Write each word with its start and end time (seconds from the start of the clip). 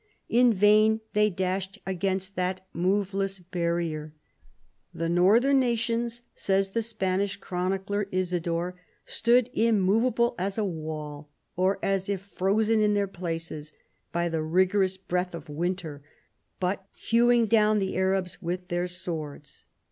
In 0.29 0.51
vain 0.51 1.01
they 1.13 1.29
dashed 1.29 1.77
against 1.85 2.35
that 2.35 2.65
moveless 2.73 3.37
barrier." 3.37 4.15
The 4.95 5.09
Northern 5.09 5.59
nations," 5.59 6.23
says 6.33 6.71
the 6.71 6.81
Spanish 6.81 7.37
Chronicler 7.37 8.07
Isidore,*" 8.11 8.79
stood 9.05 9.51
immovable 9.53 10.33
as 10.39 10.57
a 10.57 10.65
wall, 10.65 11.29
or 11.55 11.77
as 11.83 12.09
if 12.09 12.21
frozen 12.21 12.79
to 12.81 12.87
their 12.95 13.05
places 13.05 13.73
by 14.11 14.27
the 14.27 14.41
rigorous 14.41 14.97
breath 14.97 15.35
of 15.35 15.49
winter, 15.49 16.01
but 16.59 16.87
hewins" 16.95 17.49
down 17.49 17.77
the 17.77 17.95
Arabs 17.95 18.41
with 18.41 18.69
their 18.69 18.87
swords. 18.87 19.67